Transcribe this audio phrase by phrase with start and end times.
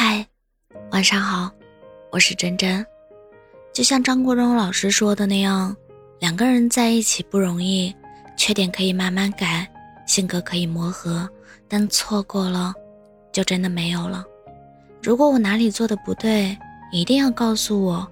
[0.00, 0.24] 嗨，
[0.92, 1.50] 晚上好，
[2.12, 2.86] 我是真真。
[3.74, 5.76] 就像张国荣老师说的那样，
[6.20, 7.92] 两个人在一起不容易，
[8.36, 9.68] 缺点可以慢慢改，
[10.06, 11.28] 性格可以磨合，
[11.66, 12.72] 但错过了，
[13.32, 14.24] 就真的没有了。
[15.02, 16.56] 如果我哪里做的不对，
[16.92, 18.08] 一定要告诉我，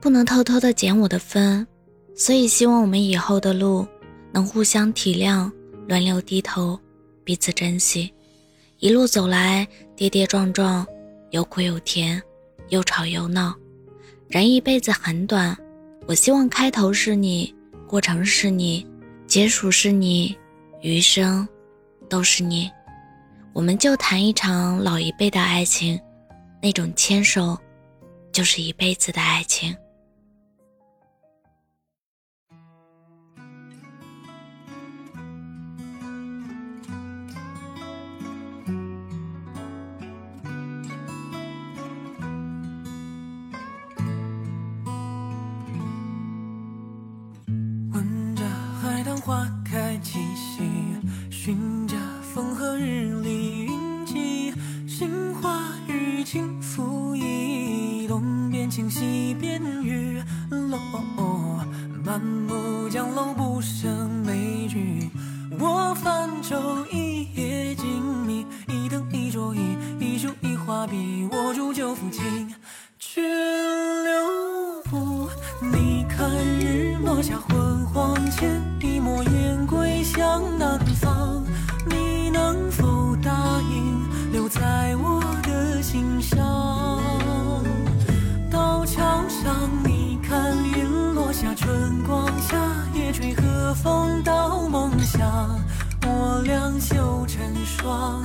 [0.00, 1.66] 不能偷偷的减我的分。
[2.14, 3.86] 所以希望我们以后的路
[4.32, 5.52] 能互相体谅，
[5.86, 6.80] 轮流低头，
[7.22, 8.10] 彼此珍惜。
[8.78, 9.66] 一路走来，
[9.96, 10.86] 跌跌撞撞，
[11.30, 12.22] 有苦有甜，
[12.68, 13.54] 又吵又闹。
[14.28, 15.56] 人一辈子很短，
[16.06, 17.54] 我希望开头是你，
[17.86, 18.86] 过程是你，
[19.26, 20.36] 结束是你，
[20.82, 21.48] 余生
[22.06, 22.70] 都是你。
[23.54, 25.98] 我们就谈一场老一辈的爱情，
[26.60, 27.56] 那种牵手，
[28.30, 29.74] 就是一辈子的爱情。
[49.14, 50.62] 花开气息，
[51.30, 51.94] 寻着
[52.34, 54.52] 风和日丽云起，
[54.88, 60.78] 杏花雨轻拂衣，东边晴西边雨落，
[62.04, 65.10] 满目江楼不胜枚举。
[65.58, 67.86] 我泛舟一叶静
[68.26, 72.54] 谧，一灯一桌一，一书一画笔，握住旧抚琴，
[72.98, 75.28] 去留步。
[75.62, 78.64] 你看日落下昏黄前。
[79.08, 81.42] 我雁归向南方，
[81.88, 83.30] 你能否答
[83.70, 87.00] 应留在我的心上？
[88.50, 92.56] 到桥上，你看云落下，春光下，
[92.94, 95.58] 夜吹和风到梦乡，
[96.04, 98.22] 我俩绣成双，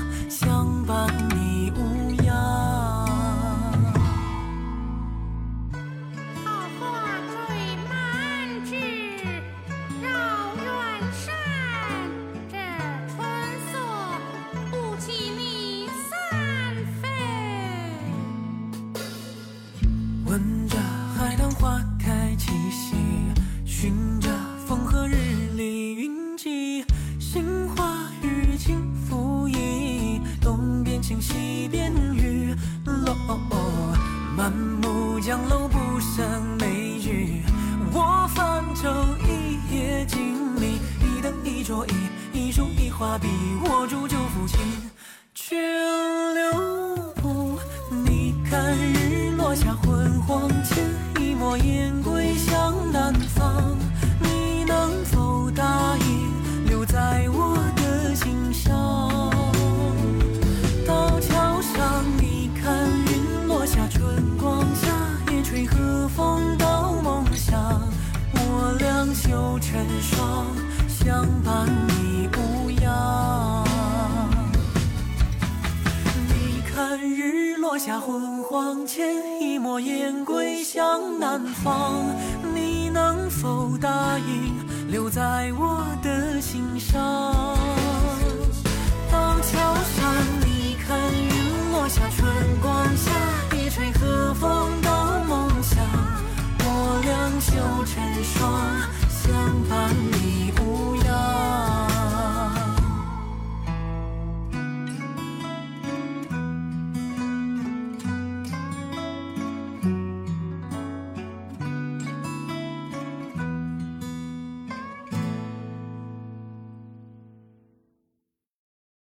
[34.42, 37.44] 满目江楼不胜枚举。
[37.94, 38.90] 我泛舟
[39.24, 40.20] 一叶静
[40.58, 41.92] 谧，一灯一桌一，
[42.34, 43.28] 一书一画笔，
[43.64, 44.60] 我煮酒抚琴，
[45.36, 45.62] 却
[46.34, 47.60] 留步。
[48.04, 49.76] 你看日落下。
[49.76, 51.91] 昏黄，牵一抹烟
[77.72, 82.04] 落下昏黄，牵一抹烟归向南方。
[82.54, 87.02] 你能否答应留在我的心上？
[89.10, 92.30] 到桥上你看云落下，春
[92.62, 93.10] 光夏
[93.56, 95.78] 夜吹和风，到梦乡。
[96.60, 98.52] 我两袖成霜，
[99.08, 99.34] 相
[99.70, 100.52] 伴你。